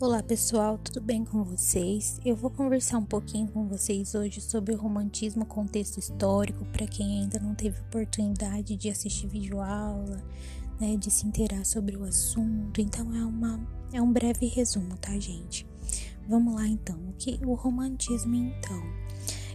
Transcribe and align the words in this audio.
Olá 0.00 0.22
pessoal, 0.22 0.78
tudo 0.78 1.00
bem 1.00 1.24
com 1.24 1.42
vocês? 1.42 2.20
Eu 2.24 2.36
vou 2.36 2.50
conversar 2.50 2.98
um 2.98 3.04
pouquinho 3.04 3.48
com 3.48 3.66
vocês 3.66 4.14
hoje 4.14 4.40
sobre 4.40 4.72
o 4.72 4.78
romantismo 4.78 5.44
contexto 5.44 5.98
histórico 5.98 6.64
para 6.66 6.86
quem 6.86 7.20
ainda 7.20 7.40
não 7.40 7.52
teve 7.52 7.80
oportunidade 7.80 8.76
de 8.76 8.88
assistir 8.88 9.26
vídeo 9.26 9.60
aula, 9.60 10.22
né, 10.80 10.96
de 10.96 11.10
se 11.10 11.26
inteirar 11.26 11.64
sobre 11.64 11.96
o 11.96 12.04
assunto. 12.04 12.80
Então 12.80 13.12
é 13.12 13.24
uma 13.24 13.60
é 13.92 14.00
um 14.00 14.12
breve 14.12 14.46
resumo, 14.46 14.96
tá, 14.98 15.18
gente? 15.18 15.66
Vamos 16.28 16.54
lá 16.54 16.66
então. 16.66 16.96
O 17.08 17.12
que 17.14 17.40
o 17.44 17.54
romantismo 17.54 18.34
então? 18.34 18.82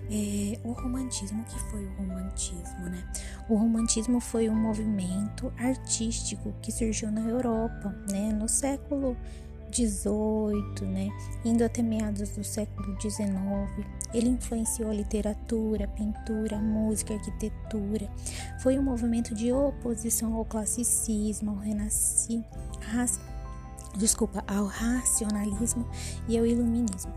É, 0.09 0.59
o 0.63 0.73
romantismo, 0.73 1.41
o 1.41 1.45
que 1.45 1.59
foi 1.71 1.85
o 1.85 1.93
romantismo, 1.95 2.85
né? 2.85 3.03
O 3.49 3.55
romantismo 3.55 4.19
foi 4.19 4.49
um 4.49 4.55
movimento 4.55 5.51
artístico 5.57 6.53
que 6.61 6.71
surgiu 6.71 7.11
na 7.11 7.21
Europa, 7.21 7.95
né, 8.09 8.31
no 8.33 8.47
século 8.47 9.15
18, 9.73 10.85
né, 10.85 11.09
indo 11.43 11.63
até 11.63 11.81
meados 11.81 12.29
do 12.29 12.43
século 12.43 12.95
19. 12.97 13.85
Ele 14.13 14.29
influenciou 14.29 14.91
a 14.91 14.93
literatura, 14.93 15.87
pintura, 15.87 16.59
música, 16.59 17.15
arquitetura. 17.15 18.07
Foi 18.59 18.77
um 18.77 18.83
movimento 18.83 19.33
de 19.33 19.51
oposição 19.51 20.35
ao 20.35 20.45
classicismo, 20.45 21.51
ao 21.51 21.57
renasci, 21.57 22.45
desculpa, 23.97 24.43
ao 24.47 24.65
racionalismo 24.65 25.87
e 26.27 26.37
ao 26.37 26.45
iluminismo. 26.45 27.11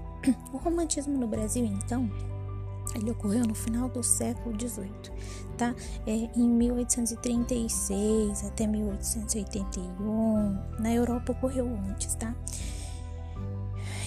O 0.53 0.57
romantismo 0.57 1.17
no 1.17 1.29
Brasil, 1.29 1.65
então, 1.65 2.11
ele 2.97 3.11
ocorreu 3.11 3.47
no 3.47 3.55
final 3.55 3.89
do 3.89 4.03
século 4.03 4.59
XVIII, 4.59 4.91
tá? 5.57 5.75
É, 6.07 6.13
em 6.13 6.49
1836 6.49 8.45
até 8.45 8.67
1881. 8.67 10.81
Na 10.81 10.93
Europa 10.93 11.33
ocorreu 11.33 11.67
antes, 11.89 12.15
tá? 12.15 12.35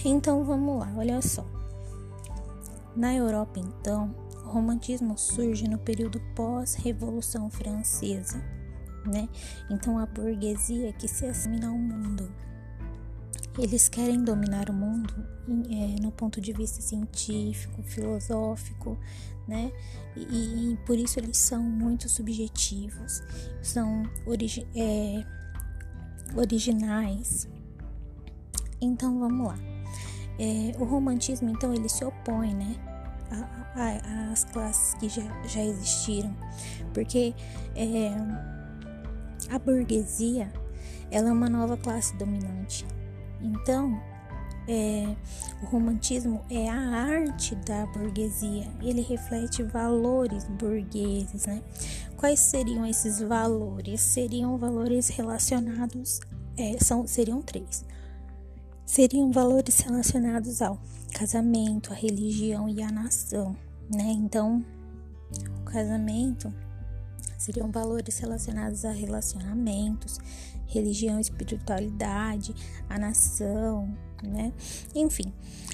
Então 0.04 0.44
vamos 0.44 0.80
lá, 0.80 0.92
olha 0.96 1.20
só. 1.22 1.44
Na 2.96 3.14
Europa, 3.14 3.60
então, 3.60 4.14
o 4.44 4.48
romantismo 4.48 5.16
surge 5.16 5.68
no 5.68 5.78
período 5.78 6.20
pós-Revolução 6.34 7.48
Francesa, 7.50 8.42
né? 9.06 9.28
Então 9.70 9.98
a 9.98 10.06
burguesia 10.06 10.92
que 10.94 11.06
se 11.06 11.26
assimila 11.26 11.68
ao 11.68 11.78
mundo 11.78 12.28
eles 13.60 13.88
querem 13.88 14.24
dominar 14.24 14.70
o 14.70 14.72
mundo 14.72 15.14
é, 15.68 16.00
no 16.00 16.10
ponto 16.10 16.40
de 16.40 16.52
vista 16.52 16.80
científico, 16.80 17.82
filosófico, 17.82 18.98
né? 19.46 19.70
E, 20.16 20.72
e 20.72 20.78
por 20.86 20.98
isso 20.98 21.18
eles 21.18 21.36
são 21.36 21.62
muito 21.62 22.08
subjetivos, 22.08 23.22
são 23.62 24.04
origi 24.26 24.66
é, 24.74 25.24
originais. 26.34 27.46
Então 28.80 29.18
vamos 29.20 29.48
lá. 29.48 29.58
É, 30.38 30.74
o 30.78 30.84
romantismo, 30.84 31.50
então, 31.50 31.74
ele 31.74 31.88
se 31.88 32.02
opõe, 32.02 32.54
né? 32.54 32.76
Às 34.32 34.44
classes 34.44 34.94
que 34.94 35.08
já, 35.08 35.42
já 35.46 35.62
existiram, 35.62 36.34
porque 36.92 37.34
é, 37.76 38.10
a 39.48 39.58
burguesia 39.58 40.52
ela 41.10 41.28
é 41.28 41.32
uma 41.32 41.48
nova 41.48 41.76
classe 41.76 42.16
dominante 42.16 42.84
então, 43.42 44.00
é, 44.68 45.16
o 45.62 45.66
romantismo 45.66 46.44
é 46.48 46.68
a 46.68 46.76
arte 46.76 47.54
da 47.56 47.86
burguesia. 47.86 48.68
Ele 48.80 49.00
reflete 49.00 49.62
valores 49.62 50.44
burgueses, 50.44 51.46
né? 51.46 51.62
Quais 52.16 52.40
seriam 52.40 52.86
esses 52.86 53.20
valores? 53.20 54.00
Seriam 54.00 54.56
valores 54.56 55.08
relacionados, 55.08 56.20
é, 56.56 56.76
são, 56.78 57.06
seriam 57.06 57.42
três. 57.42 57.84
Seriam 58.84 59.30
valores 59.30 59.80
relacionados 59.80 60.60
ao 60.60 60.78
casamento, 61.12 61.92
à 61.92 61.96
religião 61.96 62.68
e 62.68 62.82
à 62.82 62.90
nação, 62.90 63.56
né? 63.92 64.12
Então, 64.12 64.64
o 65.60 65.64
casamento 65.64 66.52
seriam 67.40 67.70
valores 67.70 68.18
relacionados 68.18 68.84
a 68.84 68.92
relacionamentos, 68.92 70.18
religião, 70.66 71.18
espiritualidade, 71.18 72.54
a 72.88 72.98
nação, 72.98 73.96
né? 74.22 74.52
Enfim, 74.94 75.32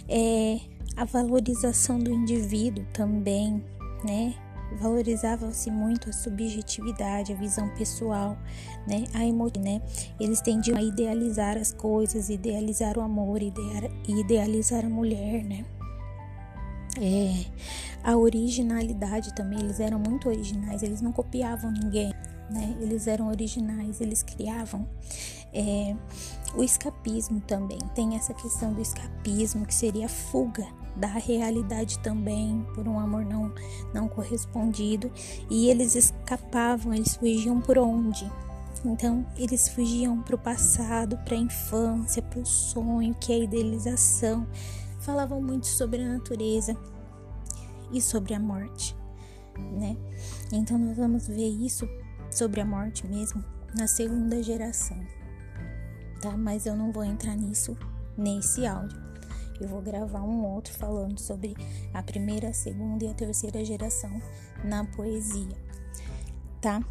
é, 0.09 0.61
a 0.97 1.05
valorização 1.05 1.99
do 1.99 2.11
indivíduo 2.11 2.87
também, 2.93 3.65
né? 4.05 4.35
Valorizava-se 4.81 5.71
muito 5.71 6.09
a 6.09 6.13
subjetividade, 6.13 7.33
a 7.33 7.37
visão 7.37 7.69
pessoal, 7.75 8.39
né? 8.87 9.05
A 9.13 9.25
emoção, 9.25 9.61
né? 9.61 9.83
Eles 10.21 10.41
tendiam 10.41 10.77
a 10.77 10.83
idealizar 10.83 11.57
as 11.57 11.73
coisas, 11.73 12.31
idealizar 12.31 12.97
o 12.97 13.01
amor, 13.01 13.41
idealizar 13.43 14.85
a 14.85 14.89
mulher, 14.89 15.45
né? 15.45 15.65
É, 16.99 17.45
a 18.03 18.17
originalidade 18.17 19.35
também, 19.35 19.59
eles 19.59 19.81
eram 19.81 19.99
muito 19.99 20.29
originais, 20.29 20.83
eles 20.83 21.01
não 21.01 21.13
copiavam 21.13 21.71
ninguém, 21.71 22.13
né? 22.51 22.77
Eles 22.81 23.07
eram 23.07 23.29
originais, 23.29 24.01
eles 24.01 24.23
criavam. 24.23 24.89
É, 25.53 25.95
o 26.55 26.63
escapismo 26.63 27.41
também 27.41 27.79
tem 27.95 28.17
essa 28.17 28.35
questão 28.35 28.73
do 28.73 28.81
escapismo 28.81 29.67
que 29.67 29.75
seria 29.75 30.07
a 30.07 30.09
fuga 30.09 30.67
da 30.97 31.09
realidade 31.09 31.99
também 31.99 32.67
por 32.75 32.89
um 32.89 32.99
amor 32.99 33.25
não 33.25 33.53
não 33.93 34.09
correspondido 34.09 35.13
e 35.51 35.69
eles 35.69 35.95
escapavam, 35.95 36.95
eles 36.95 37.17
fugiam 37.17 37.61
por 37.61 37.79
onde? 37.79 38.31
Então, 38.85 39.27
eles 39.37 39.69
fugiam 39.69 40.23
para 40.23 40.37
o 40.37 40.39
passado, 40.39 41.17
para 41.25 41.35
a 41.35 41.41
infância, 41.41 42.23
para 42.23 42.39
o 42.39 42.47
sonho, 42.47 43.15
que 43.15 43.33
é 43.33 43.37
a 43.37 43.39
idealização. 43.41 44.47
Falavam 45.07 45.41
muito 45.41 45.69
sobre 45.69 46.03
a 46.03 46.09
natureza 46.15 46.77
e 47.93 48.01
sobre 48.01 48.35
a 48.35 48.41
morte, 48.41 48.97
né? 49.57 49.97
Então, 50.53 50.77
nós 50.77 50.97
vamos 50.97 51.29
ver 51.29 51.49
isso 51.49 51.89
sobre 52.29 52.61
a 52.61 52.65
morte 52.65 53.07
mesmo 53.07 53.45
na 53.79 53.87
segunda 53.87 54.43
geração, 54.43 54.99
tá? 56.21 56.37
Mas 56.37 56.67
eu 56.67 56.75
não 56.75 56.91
vou 56.91 57.05
entrar 57.05 57.37
nisso 57.37 57.79
nesse 58.19 58.67
áudio. 58.67 59.01
Eu 59.61 59.69
vou 59.69 59.81
gravar 59.81 60.23
um 60.23 60.45
outro 60.45 60.75
falando 60.75 61.21
sobre 61.21 61.55
a 61.95 62.03
primeira, 62.03 62.49
a 62.49 62.53
segunda 62.53 63.05
e 63.05 63.09
a 63.09 63.15
terceira 63.15 63.65
geração 63.65 64.21
na 64.65 64.85
poesia, 64.87 65.57
tá? 66.61 66.83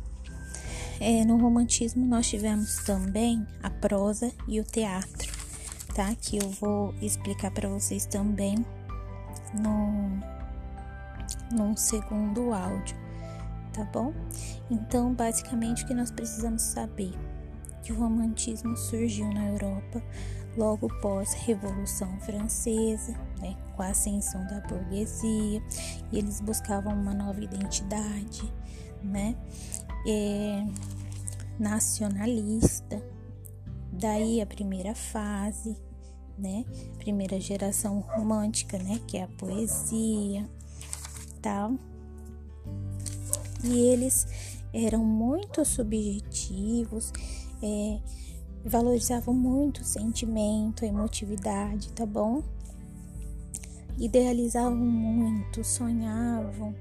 É, 1.02 1.26
no 1.26 1.36
romantismo 1.36 2.06
nós 2.06 2.30
tivemos 2.30 2.78
também 2.86 3.46
a 3.62 3.70
prosa 3.70 4.32
e 4.47 4.62
o 4.62 4.64
teatro, 4.64 5.34
tá? 5.96 6.14
Que 6.16 6.38
eu 6.38 6.50
vou 6.52 6.94
explicar 7.02 7.50
para 7.50 7.68
vocês 7.68 8.06
também 8.06 8.64
no, 9.60 10.20
num 11.52 11.76
segundo 11.76 12.54
áudio 12.54 13.06
tá 13.76 13.84
bom? 13.84 14.14
Então, 14.72 15.14
basicamente, 15.14 15.84
o 15.84 15.88
que 15.88 15.94
nós 15.94 16.10
precisamos 16.10 16.62
saber? 16.62 17.14
Que 17.84 17.92
o 17.92 18.00
romantismo 18.00 18.76
surgiu 18.78 19.28
na 19.34 19.48
Europa 19.48 20.02
logo 20.58 20.88
pós 21.02 21.34
Revolução 21.34 22.18
Francesa, 22.22 23.14
né, 23.40 23.58
com 23.76 23.84
a 23.84 23.88
ascensão 23.88 24.48
da 24.48 24.62
burguesia, 24.62 25.62
e 26.12 26.18
eles 26.18 26.40
buscavam 26.40 26.94
uma 26.94 27.14
nova 27.14 27.44
identidade, 27.44 28.52
né, 29.04 29.36
é, 30.08 30.66
nacionalista. 31.60 33.04
Daí 33.92 34.42
a 34.42 34.46
primeira 34.46 34.96
fase, 34.96 35.76
né, 36.38 36.66
primeira 36.97 37.40
geração 37.40 38.00
romântica, 38.00 38.78
né, 38.78 39.00
que 39.07 39.18
é 39.18 39.23
a 39.23 39.28
poesia, 39.28 40.50
tal. 41.41 41.75
E 43.63 43.79
eles 43.79 44.28
eram 44.73 45.03
muito 45.03 45.63
subjetivos, 45.63 47.11
é, 47.64 47.99
valorizavam 48.66 49.34
muito 49.34 49.82
o 49.82 49.85
sentimento, 49.85 50.84
a 50.84 50.87
emotividade, 50.87 51.90
tá 51.91 52.05
bom? 52.05 52.43
Idealizavam 53.97 54.76
muito, 54.76 55.64
sonhavam 55.64 56.76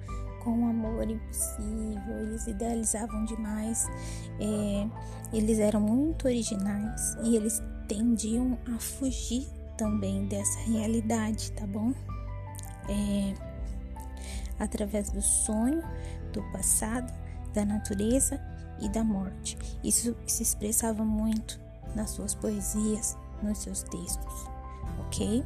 com 0.45 0.51
um 0.51 0.69
amor 0.69 1.11
impossível, 1.11 2.19
eles 2.21 2.47
idealizavam 2.47 3.25
demais, 3.25 3.89
é, 4.39 4.87
eles 5.33 5.59
eram 5.59 5.81
muito 5.81 6.27
originais 6.27 7.17
e 7.23 7.35
eles 7.35 7.63
tendiam 7.89 8.59
a 8.75 8.79
fugir 8.79 9.49
também 9.77 10.27
dessa 10.27 10.61
realidade, 10.61 11.51
tá 11.53 11.67
bom? 11.67 11.93
É, 12.89 13.35
através 14.59 15.11
do 15.11 15.23
sonho, 15.23 15.83
do 16.33 16.43
passado, 16.53 17.13
da 17.53 17.65
natureza 17.65 18.41
e 18.81 18.89
da 18.89 19.03
morte. 19.03 19.57
Isso 19.83 20.15
se 20.27 20.43
expressava 20.43 21.05
muito 21.05 21.59
nas 21.95 22.11
suas 22.11 22.35
poesias, 22.35 23.17
nos 23.43 23.59
seus 23.59 23.83
textos, 23.83 24.47
ok? 25.07 25.45